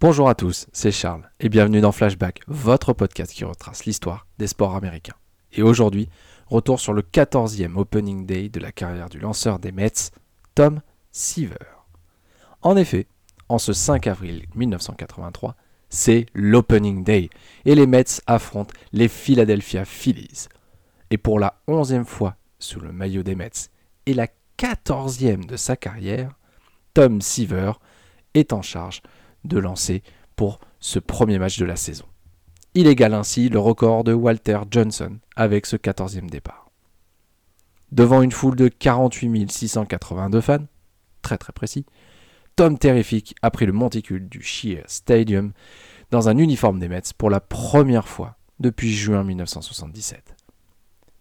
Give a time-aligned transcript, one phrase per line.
[0.00, 4.46] Bonjour à tous, c'est Charles et bienvenue dans Flashback, votre podcast qui retrace l'histoire des
[4.46, 5.16] sports américains.
[5.52, 6.08] Et aujourd'hui,
[6.46, 10.10] retour sur le 14e opening day de la carrière du lanceur des Mets,
[10.54, 10.80] Tom
[11.12, 11.84] Seaver.
[12.62, 13.08] En effet,
[13.50, 15.54] en ce 5 avril 1983,
[15.90, 17.28] c'est l'opening day
[17.66, 20.48] et les Mets affrontent les Philadelphia Phillies.
[21.10, 23.68] Et pour la 11e fois sous le maillot des Mets
[24.06, 26.38] et la 14e de sa carrière,
[26.94, 27.72] Tom Seaver
[28.32, 29.02] est en charge
[29.44, 30.02] de lancer
[30.36, 32.06] pour ce premier match de la saison.
[32.74, 36.70] Il égale ainsi le record de Walter Johnson avec ce 14e départ.
[37.92, 40.66] Devant une foule de 48 682 fans,
[41.22, 41.84] très très précis,
[42.54, 45.52] Tom Terrific a pris le monticule du Shear Stadium
[46.10, 50.36] dans un uniforme des Mets pour la première fois depuis juin 1977.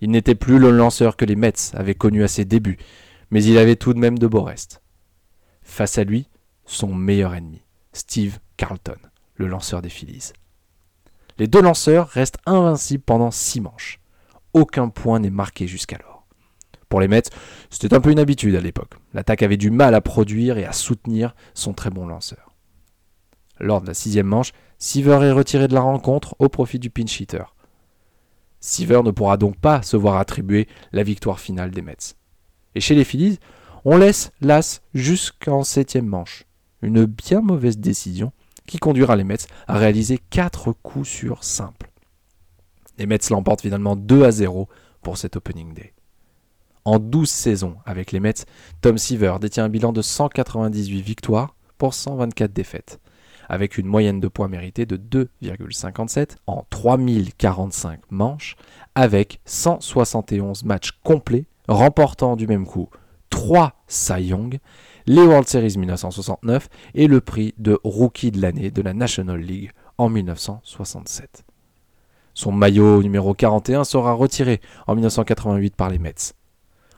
[0.00, 2.78] Il n'était plus le lanceur que les Mets avaient connu à ses débuts,
[3.30, 4.80] mais il avait tout de même de beaux restes.
[5.62, 6.28] Face à lui,
[6.66, 7.63] son meilleur ennemi,
[7.94, 8.98] Steve Carlton,
[9.36, 10.32] le lanceur des Phillies.
[11.38, 14.00] Les deux lanceurs restent invincibles pendant six manches.
[14.52, 16.26] Aucun point n'est marqué jusqu'alors.
[16.88, 17.30] Pour les Mets,
[17.70, 18.94] c'était un peu une habitude à l'époque.
[19.14, 22.54] L'attaque avait du mal à produire et à soutenir son très bon lanceur.
[23.58, 27.20] Lors de la sixième manche, Seaver est retiré de la rencontre au profit du pinch
[27.20, 27.44] hitter.
[28.60, 32.16] Seaver ne pourra donc pas se voir attribuer la victoire finale des Mets.
[32.74, 33.38] Et chez les Phillies,
[33.84, 36.44] on laisse l'As jusqu'en septième manche.
[36.84, 38.30] Une bien mauvaise décision
[38.66, 41.90] qui conduira les Mets à réaliser 4 coups sur simple.
[42.98, 44.68] Les Mets l'emportent finalement 2 à 0
[45.00, 45.94] pour cet opening day.
[46.84, 48.44] En 12 saisons avec les Mets,
[48.82, 53.00] Tom Seaver détient un bilan de 198 victoires pour 124 défaites,
[53.48, 58.56] avec une moyenne de points mérités de 2,57 en 3045 manches,
[58.94, 62.90] avec 171 matchs complets remportant du même coup
[63.30, 64.34] 3 Cy
[65.06, 69.70] les World Series 1969 et le prix de Rookie de l'année de la National League
[69.98, 71.44] en 1967.
[72.32, 76.34] Son maillot numéro 41 sera retiré en 1988 par les Mets.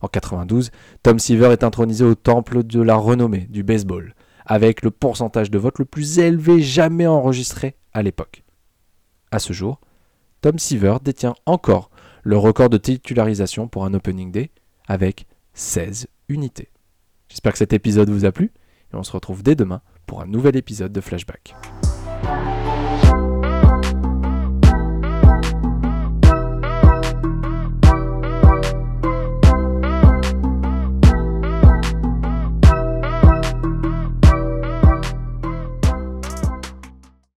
[0.00, 0.70] En 92,
[1.02, 4.14] Tom Seaver est intronisé au temple de la renommée du baseball,
[4.46, 8.44] avec le pourcentage de vote le plus élevé jamais enregistré à l'époque.
[9.30, 9.78] À ce jour,
[10.40, 11.90] Tom Seaver détient encore
[12.22, 14.50] le record de titularisation pour un opening day
[14.88, 16.70] avec 16 unités.
[17.30, 18.52] J'espère que cet épisode vous a plu
[18.92, 21.54] et on se retrouve dès demain pour un nouvel épisode de Flashback.